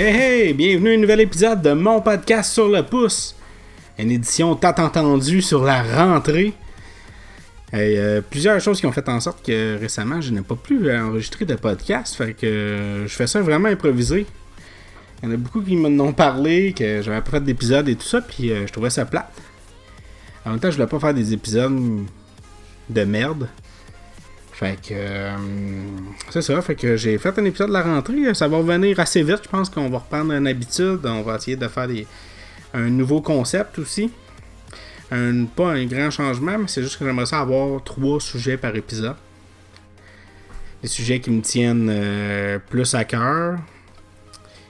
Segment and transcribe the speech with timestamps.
[0.00, 3.34] Hey hey, bienvenue à un nouvel épisode de mon podcast sur le pouce.
[3.98, 6.52] Une édition tant entendue sur la rentrée.
[7.74, 11.46] Euh, plusieurs choses qui ont fait en sorte que récemment je n'ai pas plus enregistré
[11.46, 12.14] de podcast.
[12.14, 14.24] Fait que euh, je fais ça vraiment improvisé.
[15.20, 17.96] Il y en a beaucoup qui m'en ont parlé, que j'avais pas fait d'épisode et
[17.96, 19.32] tout ça, puis euh, je trouvais ça plate.
[20.46, 21.76] En même temps, je voulais pas faire des épisodes
[22.88, 23.48] de merde.
[24.58, 24.88] Fait que.
[24.92, 25.36] euh,
[26.30, 26.60] c'est ça.
[26.62, 28.34] Fait que j'ai fait un épisode de la rentrée.
[28.34, 29.40] Ça va revenir assez vite.
[29.44, 30.98] Je pense qu'on va reprendre une habitude.
[31.04, 32.06] On va essayer de faire des,
[32.74, 34.10] un nouveau concept aussi.
[35.10, 39.14] Pas un grand changement, mais c'est juste que j'aimerais ça avoir trois sujets par épisode.
[40.82, 43.58] Des sujets qui me tiennent euh, plus à cœur.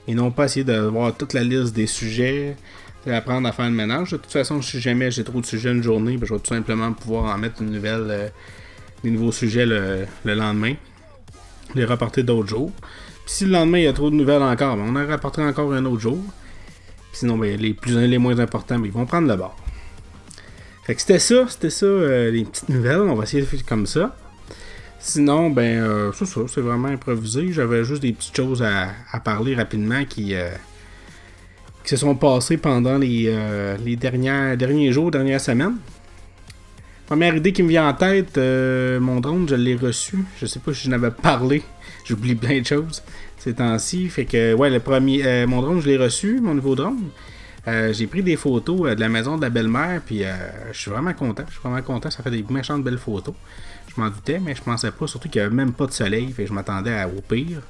[0.06, 2.56] Et non pas essayer de voir toute la liste des sujets.
[3.06, 4.10] et apprendre à faire le ménage.
[4.10, 6.54] De toute façon, si jamais j'ai trop de sujets une journée, ben, je vais tout
[6.54, 8.06] simplement pouvoir en mettre une nouvelle.
[8.10, 8.28] euh,
[9.04, 10.74] des nouveaux sujets le, le lendemain.
[11.74, 12.72] Les rapporter d'autres jours.
[13.24, 15.46] Puis si le lendemain il y a trop de nouvelles encore, ben, on en rapportera
[15.46, 16.18] encore un autre jour.
[17.10, 19.56] Puis sinon, ben, les plus les moins importants, ben, ils vont prendre le bord.
[20.84, 23.00] Fait que c'était ça, c'était ça, euh, les petites nouvelles.
[23.00, 24.16] On va essayer de faire comme ça.
[24.98, 27.52] Sinon, ben, euh, c'est ça, c'est vraiment improvisé.
[27.52, 30.50] J'avais juste des petites choses à, parler rapidement qui, euh,
[31.84, 35.76] qui se sont passées pendant les, euh, derniers jours, dernières semaines.
[37.08, 40.18] Première idée qui me vient en tête, euh, mon drone, je l'ai reçu.
[40.38, 41.62] Je sais pas si je n'avais parlé.
[42.04, 43.02] J'oublie plein de choses
[43.38, 44.10] ces temps-ci.
[44.10, 47.08] Fait que, ouais, le premier, euh, mon drone, je l'ai reçu, mon nouveau drone.
[47.66, 50.22] Euh, j'ai pris des photos de la maison de la belle-mère, puis
[50.70, 51.44] je suis vraiment content.
[51.46, 52.10] Je suis vraiment content.
[52.10, 53.34] Ça fait des méchantes belles photos.
[53.88, 56.30] Je m'en doutais, mais je pensais pas, surtout qu'il n'y avait même pas de soleil.
[56.32, 57.62] Fait que je m'attendais au pire.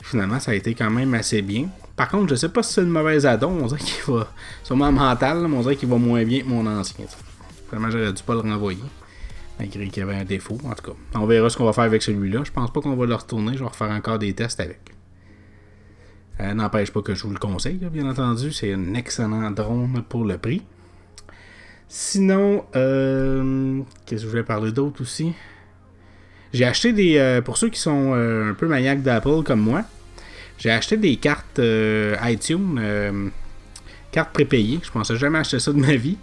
[0.00, 1.66] Finalement, ça a été quand même assez bien.
[1.96, 3.50] Par contre, je sais pas si c'est une mauvaise addon.
[3.64, 4.32] On dirait qu'il va.
[4.62, 7.06] Sûrement mental, là, mais on dirait qu'il va moins bien que mon ancien.
[7.70, 8.82] Vraiment, j'aurais dû pas le renvoyer.
[9.58, 10.96] Malgré qu'il y avait un défaut, en tout cas.
[11.14, 12.42] On verra ce qu'on va faire avec celui-là.
[12.44, 13.54] Je pense pas qu'on va le retourner.
[13.54, 14.80] Je vais refaire encore des tests avec.
[16.40, 18.52] Euh, N'empêche pas que je vous le conseille, bien entendu.
[18.52, 20.62] C'est un excellent drone pour le prix.
[21.88, 25.34] Sinon, euh, qu'est-ce que je voulais parler d'autre aussi?
[26.54, 27.18] J'ai acheté des.
[27.18, 29.82] euh, pour ceux qui sont euh, un peu maniaques d'Apple comme moi,
[30.56, 31.60] j'ai acheté des cartes
[32.22, 33.30] iTunes,
[34.12, 34.80] cartes prépayées.
[34.82, 36.16] Je pensais jamais acheter ça de ma vie.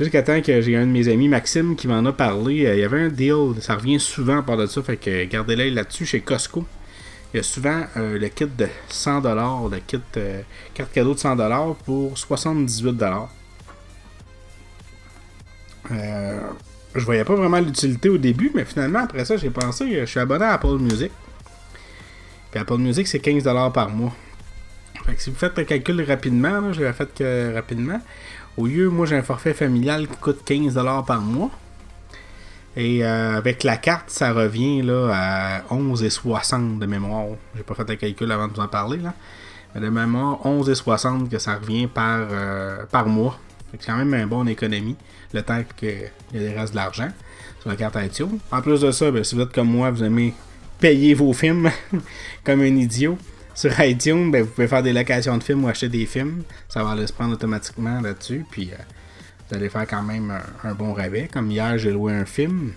[0.00, 2.64] Jusqu'à temps que j'ai un de mes amis, Maxime, qui m'en a parlé.
[2.64, 5.56] Euh, Il y avait un deal, ça revient souvent par de ça, fait que gardez
[5.56, 6.64] l'œil là-dessus chez Costco.
[7.34, 10.40] Il y a souvent euh, le kit de 100$, le kit euh,
[10.72, 13.28] carte cadeau de 100$ pour 78$.
[15.90, 16.40] Euh,
[16.94, 20.10] je voyais pas vraiment l'utilité au début, mais finalement, après ça, j'ai pensé, euh, je
[20.10, 21.12] suis abonné à Apple Music.
[22.50, 24.16] Puis Apple Music, c'est 15$ par mois.
[25.04, 28.00] Fait que si vous faites le calcul rapidement, là, je l'ai fait que rapidement.
[28.56, 31.50] Au lieu, moi j'ai un forfait familial qui coûte 15$ par mois.
[32.76, 37.26] Et euh, avec la carte, ça revient là, à 11,60 de mémoire.
[37.56, 38.98] J'ai pas fait le calcul avant de vous en parler.
[38.98, 39.14] Là.
[39.74, 43.38] Mais de mémoire, 11,60 que ça revient par, euh, par mois.
[43.72, 44.96] C'est quand même une bonne économie.
[45.32, 47.08] Le temps qu'il y a des restes de l'argent
[47.60, 48.38] sur la carte iTunes.
[48.50, 50.34] En plus de ça, ben, si vous êtes comme moi, vous aimez
[50.78, 51.70] payer vos films
[52.44, 53.18] comme un idiot.
[53.54, 56.44] Sur iTunes, ben, vous pouvez faire des locations de films ou acheter des films.
[56.68, 58.44] Ça va aller se prendre automatiquement là-dessus.
[58.50, 58.76] Puis euh,
[59.48, 60.32] vous allez faire quand même
[60.64, 61.28] un, bon rabais.
[61.32, 62.72] Comme hier, j'ai loué un film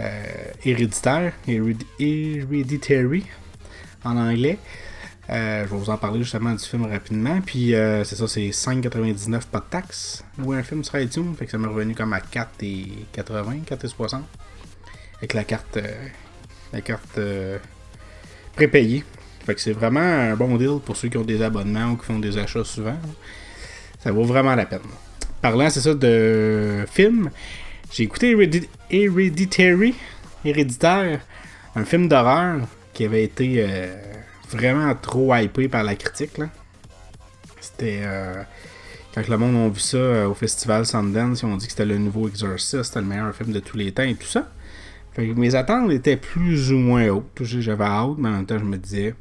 [0.00, 0.24] euh,
[0.64, 3.24] héréditaire, Héréd- Hereditary
[4.04, 4.58] en anglais.
[5.30, 7.40] Euh, je vais vous en parler justement du film rapidement.
[7.40, 10.24] Puis euh, c'est ça, c'est 5,99 pas de taxes.
[10.38, 14.20] Louer un film sur iTunes, fait que ça m'est revenu comme à 4,80, 4,60.
[15.18, 15.78] Avec la carte,
[16.72, 17.18] la carte
[18.54, 19.04] prépayée.
[19.44, 22.06] Fait que c'est vraiment un bon deal pour ceux qui ont des abonnements ou qui
[22.06, 22.96] font des achats souvent.
[24.02, 24.80] Ça vaut vraiment la peine.
[25.42, 27.30] Parlant, c'est ça, de films,
[27.92, 29.94] j'ai écouté Heredit- Hereditary,
[30.44, 31.20] Héréditaire,
[31.76, 32.60] un film d'horreur
[32.94, 33.94] qui avait été euh,
[34.50, 36.40] vraiment trop hypé par la critique.
[37.60, 38.00] C'était.
[38.04, 38.42] euh,
[39.14, 41.84] quand le monde a vu ça euh, au festival Sundance, ils ont dit que c'était
[41.84, 44.50] le nouveau Exorcist, c'était le meilleur film de tous les temps et tout ça.
[45.12, 47.40] Fait que mes attentes étaient plus ou moins hautes.
[47.42, 49.14] J'avais hâte, mais en même temps, je me disais,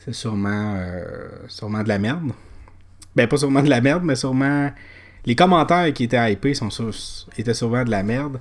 [0.00, 2.32] c'est sûrement, euh, sûrement de la merde.
[3.14, 4.70] Ben, pas sûrement de la merde, mais sûrement.
[5.26, 6.70] Les commentaires qui étaient hypés sont
[7.36, 8.40] étaient souvent de la merde.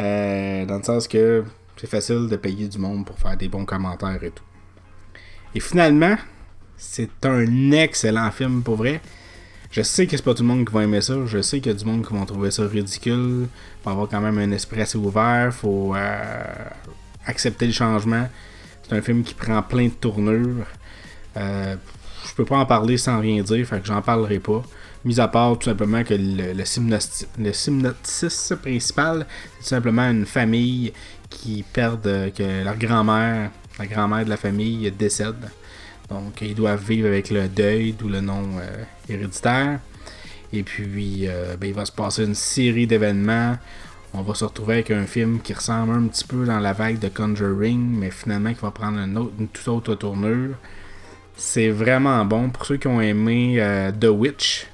[0.00, 1.44] Euh, dans le sens que
[1.76, 4.44] c'est facile de payer du monde pour faire des bons commentaires et tout.
[5.54, 6.16] Et finalement,
[6.76, 9.00] c'est un excellent film pour vrai.
[9.70, 11.14] Je sais que c'est pas tout le monde qui va aimer ça.
[11.26, 13.48] Je sais qu'il y a du monde qui vont trouver ça ridicule.
[13.82, 15.52] Faut avoir quand même un esprit assez ouvert.
[15.52, 16.44] Faut euh,
[17.26, 18.28] accepter le changement.
[18.82, 20.66] C'est un film qui prend plein de tournures.
[21.36, 21.76] Euh,
[22.26, 24.62] je peux pas en parler sans rien dire, fait que j'en parlerai pas.
[25.04, 26.64] Mis à part tout simplement que le, le,
[28.56, 29.26] principal,
[29.58, 30.92] c'est tout simplement une famille
[31.30, 35.50] qui perd, que leur grand-mère, la grand-mère de la famille décède
[36.10, 39.80] Donc, ils doivent vivre avec le deuil, d'où le nom euh, héréditaire.
[40.52, 43.56] Et puis, euh, ben, il va se passer une série d'événements.
[44.14, 46.98] On va se retrouver avec un film qui ressemble un petit peu dans la vague
[46.98, 50.54] de Conjuring, mais finalement qui va prendre une toute autre tournure.
[51.36, 52.50] C'est vraiment bon.
[52.50, 54.66] Pour ceux qui ont aimé euh, The Witch,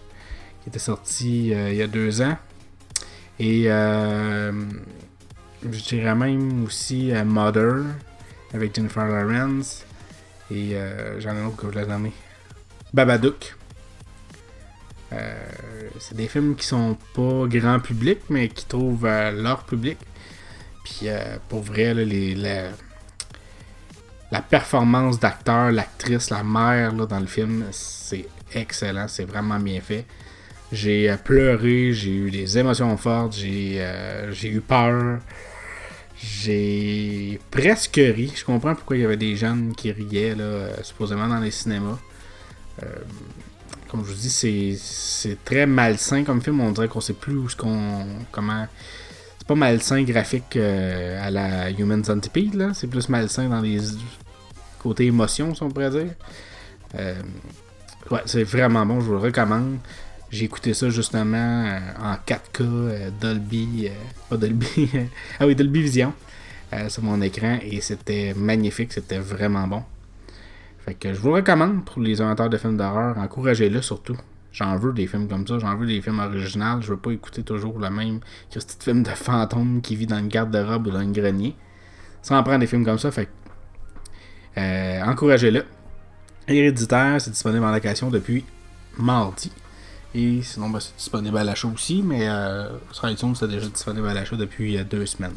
[0.62, 2.38] qui était sorti il y a deux ans.
[3.38, 4.52] Et je
[5.88, 7.82] dirais même aussi Mother
[8.54, 9.84] avec Jennifer Lawrence.
[10.50, 12.12] Et euh, j'en ai un autre que je voulais nommer.
[12.92, 13.56] Babadook.
[15.12, 19.98] Euh, c'est des films qui sont pas grand public, mais qui trouvent euh, leur public.
[20.84, 21.06] Puis
[21.48, 22.34] pour vrai, les,
[24.32, 30.06] la, performance d'acteur, l'actrice, la mère dans le film, c'est excellent, c'est vraiment bien fait.
[30.72, 33.78] J'ai pleuré, j'ai eu des émotions fortes, j'ai
[34.44, 35.18] eu peur.
[36.22, 38.32] J'ai presque ri.
[38.34, 41.50] Je comprends pourquoi il y avait des jeunes qui riaient, là, euh, supposément dans les
[41.50, 41.98] cinémas.
[42.82, 42.86] Euh,
[43.88, 46.60] comme je vous dis, c'est très malsain comme film.
[46.60, 48.06] On dirait qu'on sait plus où ce qu'on.
[48.30, 48.66] comment.
[49.38, 52.70] C'est pas malsain graphique euh, à la Human Centipede, là.
[52.72, 53.80] C'est plus malsain dans les
[54.82, 56.14] côtés émotions, si on pourrait dire.
[58.10, 59.78] ouais, c'est vraiment bon, je vous le recommande.
[60.32, 63.90] J'ai écouté ça justement euh, en 4K, euh, Dolby, euh,
[64.30, 64.88] pas Dolby,
[65.40, 66.14] ah oui, Dolby Vision
[66.88, 69.82] sur mon écran et c'était magnifique, c'était vraiment bon.
[70.86, 74.16] Fait que je vous le recommande pour les amateurs de films d'horreur, encouragez-le surtout.
[74.52, 77.42] J'en veux des films comme ça, j'en veux des films originaux, je veux pas écouter
[77.42, 78.20] toujours le même
[78.50, 81.54] que ce film de fantôme qui vit dans une garde-robe ou dans un grenier.
[82.22, 83.28] Sans prendre des films comme ça, fait
[84.56, 85.64] encouragez-le.
[86.48, 88.44] Héréditaire, c'est disponible en location depuis
[88.98, 89.50] mardi.
[90.14, 94.06] Et sinon, ben, c'est disponible à l'achat aussi, mais euh, sur iTunes, c'est déjà disponible
[94.08, 95.32] à l'achat depuis euh, deux semaines.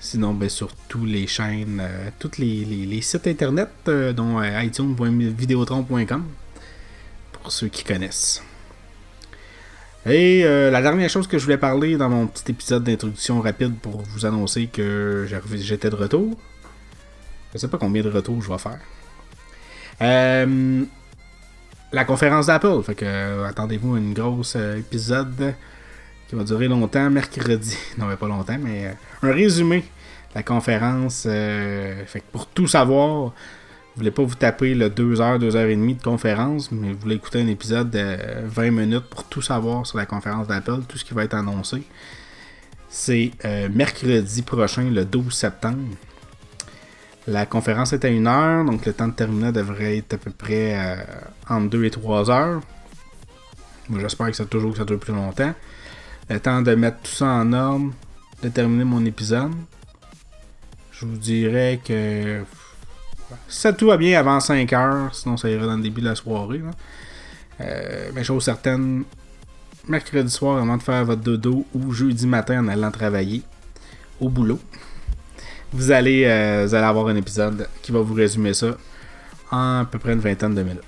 [0.00, 6.24] Sinon, ben, sur tous les chaînes, euh, tous les, sites internet, dont iTunes.videotron.com,
[7.32, 8.42] pour ceux qui connaissent.
[10.06, 14.02] Et la dernière chose que je voulais parler dans mon petit épisode d'introduction rapide pour
[14.02, 16.36] vous annoncer que j'étais de retour.
[17.54, 18.80] Je sais pas combien de retours je vais faire.
[20.02, 20.84] Euh,
[21.92, 22.82] la conférence d'Apple.
[22.82, 25.54] Fait que euh, attendez-vous un gros euh, épisode
[26.28, 27.76] qui va durer longtemps, mercredi.
[27.98, 29.84] Non, mais pas longtemps, mais un résumé
[30.34, 31.22] la conférence.
[31.22, 33.32] fait que pour tout savoir, vous
[33.98, 37.88] voulez pas vous taper le 2h, 2h30 de conférence, mais vous voulez écouter un épisode
[37.90, 38.16] de
[38.46, 41.84] 20 minutes pour tout savoir sur la conférence d'Apple, tout ce qui va être annoncé.
[42.88, 43.30] C'est
[43.72, 45.94] mercredi prochain, le 12 septembre.
[47.26, 50.30] La conférence est à une heure, donc le temps de terminer devrait être à peu
[50.30, 50.96] près euh,
[51.48, 52.60] entre 2 et 3 heures.
[53.96, 55.54] J'espère que ça toujours que ça dure plus longtemps.
[56.28, 57.92] Le temps de mettre tout ça en ordre,
[58.42, 59.52] de terminer mon épisode.
[60.92, 62.42] Je vous dirais que
[63.48, 66.14] ça tout va bien avant 5 heures, sinon ça ira dans le début de la
[66.14, 66.60] soirée.
[67.60, 69.04] Euh, mais chose certaine,
[69.88, 73.42] mercredi soir avant de faire votre dodo ou jeudi matin en allant travailler
[74.20, 74.60] au boulot
[75.74, 78.76] vous allez, euh, avoir un épisode qui va vous résumer ça
[79.50, 80.82] en à peu près une vingtaine de minutes.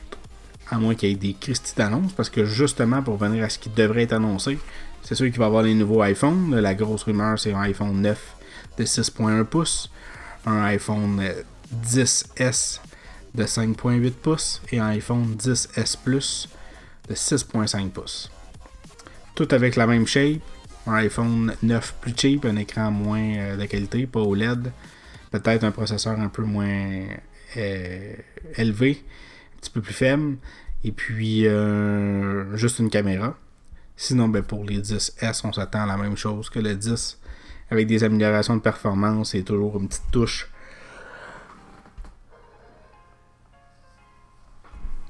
[0.70, 3.58] À moins qu'il y ait des Christie d'annonces, parce que justement, pour venir à ce
[3.58, 4.58] qui devrait être annoncé,
[5.02, 6.54] c'est sûr qu'il va y avoir les nouveaux iPhones.
[6.54, 8.36] La grosse rumeur, c'est un iPhone 9
[8.78, 9.90] de 6.1 pouces,
[10.46, 11.20] un iPhone
[11.84, 12.80] 10S
[13.34, 16.48] de 5.8 pouces et un iPhone 10S Plus
[17.08, 18.30] de 6.5 pouces.
[19.34, 20.40] Tout avec la même shape,
[20.86, 24.72] un iPhone 9 plus cheap, un écran moins euh, de qualité, pas OLED,
[25.30, 27.04] peut-être un processeur un peu moins
[27.56, 28.14] euh,
[28.56, 29.02] élevé,
[29.54, 30.36] un petit peu plus faible,
[30.84, 33.36] et puis euh, juste une caméra.
[33.96, 37.18] Sinon, ben, pour les 10S, on s'attend à la même chose que le 10,
[37.70, 40.48] avec des améliorations de performance et toujours une petite touche.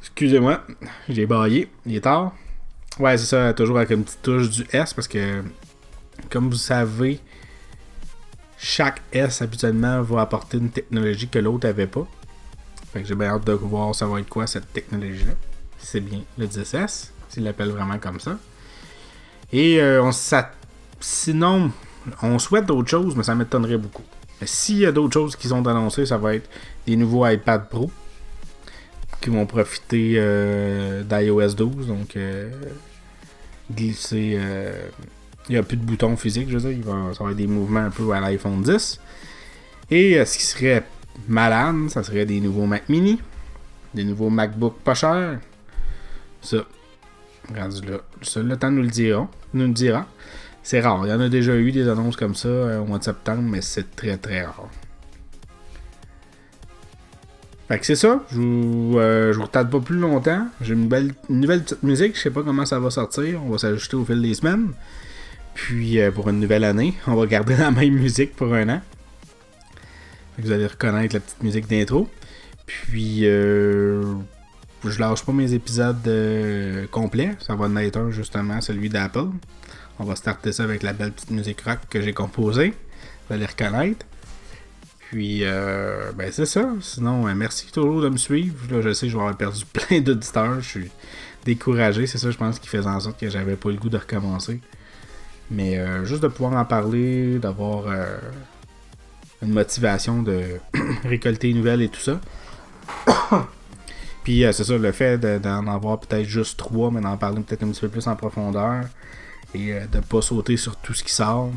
[0.00, 0.64] Excusez-moi,
[1.08, 2.32] j'ai baillé, il est tard.
[2.98, 5.42] Ouais, c'est ça, toujours avec une petite touche du S parce que
[6.30, 7.20] comme vous savez,
[8.58, 12.06] chaque S habituellement va apporter une technologie que l'autre n'avait pas.
[12.92, 15.32] Fait que j'ai bien hâte de voir ça va être quoi cette technologie-là.
[15.78, 18.38] C'est bien le 10S, s'il l'appelle vraiment comme ça.
[19.52, 20.10] Et euh, on
[21.00, 21.70] sinon,
[22.22, 24.02] on souhaite d'autres choses, mais ça m'étonnerait beaucoup.
[24.42, 26.48] S'il y a d'autres choses qui sont annoncées, ça va être
[26.86, 27.90] des nouveaux iPad Pro
[29.20, 32.50] qui vont profiter euh, d'iOS 12, donc euh,
[33.70, 34.38] glisser
[35.48, 36.78] il n'y a plus de boutons physiques, je veux dire.
[36.78, 39.00] Il va, ça va être des mouvements un peu à l'iPhone 10.
[39.90, 40.84] Et euh, ce qui serait
[41.28, 43.20] malade, ça serait des nouveaux Mac mini,
[43.94, 45.38] des nouveaux MacBook pas chers.
[46.42, 46.58] Ça,
[47.56, 47.98] rendu là.
[48.42, 49.28] Le temps nous le dira.
[49.54, 50.06] Nous le dira.
[50.62, 51.06] C'est rare.
[51.06, 53.42] Il y en a déjà eu des annonces comme ça euh, au mois de septembre,
[53.42, 54.68] mais c'est très très rare.
[57.68, 58.24] Fait que c'est ça.
[58.30, 60.46] Je vous, euh, je vous retarde pas plus longtemps.
[60.60, 60.88] J'ai une
[61.28, 62.16] nouvelle petite musique.
[62.16, 63.42] Je sais pas comment ça va sortir.
[63.44, 64.72] On va s'ajuster au fil des semaines.
[65.56, 68.82] Puis euh, pour une nouvelle année, on va garder la même musique pour un an.
[70.38, 72.08] Vous allez reconnaître la petite musique d'intro.
[72.66, 74.04] Puis euh,
[74.84, 77.36] je lâche pas mes épisodes euh, complets.
[77.40, 79.28] Ça va en être un justement, celui d'Apple.
[79.98, 82.74] On va starter ça avec la belle petite musique rock que j'ai composée.
[83.26, 84.04] Vous allez reconnaître.
[84.98, 86.68] Puis, euh, ben c'est ça.
[86.80, 88.56] Sinon, euh, merci toujours de me suivre.
[88.70, 90.60] Là, je sais, je vais avoir perdu plein d'auditeurs.
[90.60, 90.90] Je suis
[91.44, 92.06] découragé.
[92.06, 94.60] C'est ça, je pense, qui faisait en sorte que j'avais pas le goût de recommencer.
[95.50, 98.18] Mais euh, juste de pouvoir en parler, d'avoir euh,
[99.42, 100.42] une motivation de
[101.04, 102.20] récolter une nouvelles et tout ça.
[104.24, 107.40] Puis, euh, c'est ça, le fait de- d'en avoir peut-être juste trois, mais d'en parler
[107.42, 108.84] peut-être un petit peu plus en profondeur
[109.54, 111.50] et de pas sauter sur tout ce qui sort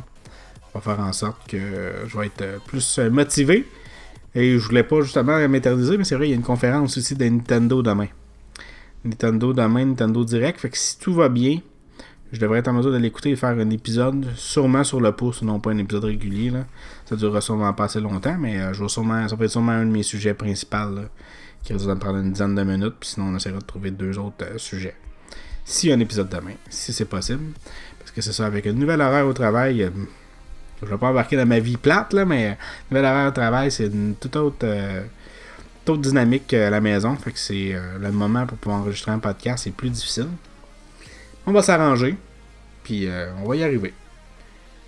[0.73, 1.57] va faire en sorte que
[2.07, 3.67] je vais être plus motivé.
[4.35, 7.15] Et je voulais pas justement m'éterniser, mais c'est vrai, il y a une conférence aussi
[7.15, 8.07] de Nintendo demain.
[9.03, 10.59] Nintendo demain, Nintendo Direct.
[10.59, 11.59] Fait que si tout va bien,
[12.31, 15.41] je devrais être en mesure de l'écouter et faire un épisode, sûrement sur le pouce,
[15.41, 16.51] non pas un épisode régulier.
[16.51, 16.65] Là.
[17.05, 19.71] Ça durera sûrement pas assez longtemps, mais euh, je vais sûrement, ça va être sûrement
[19.71, 20.77] un de mes sujets principaux
[21.63, 22.95] qui de me prendre une dizaine de minutes.
[22.99, 24.95] Puis sinon, on essaiera de trouver deux autres euh, sujets.
[25.65, 27.53] S'il y a un épisode demain, si c'est possible.
[27.97, 29.89] Parce que c'est ça, avec une nouvelle horaire au travail, euh,
[30.83, 32.57] je vais pas embarquer dans ma vie plate, là, mais
[32.91, 34.65] nouvelle horaire au travail, c'est une toute autre,
[35.97, 37.15] dynamique à la maison.
[37.15, 40.27] Fait que c'est le moment pour pouvoir enregistrer un podcast, c'est plus difficile.
[41.45, 42.15] On va s'arranger,
[42.83, 43.93] puis euh, on va y arriver.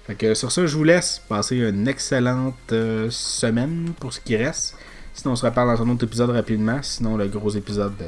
[0.06, 4.36] Fait que sur ça, je vous laisse passer une excellente euh, semaine pour ce qui
[4.36, 4.76] reste.
[5.14, 6.80] Sinon, on se reparle dans un autre épisode rapidement.
[6.82, 8.08] Sinon, le gros épisode de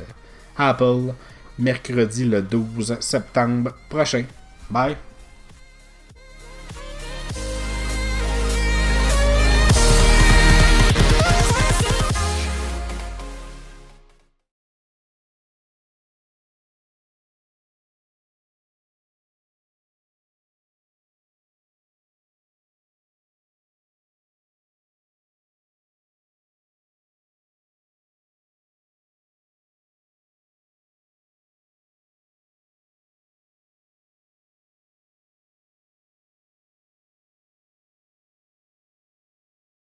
[0.58, 1.14] Apple,
[1.60, 4.26] mercredi le 12 septembre prochain.
[4.70, 4.96] Bye!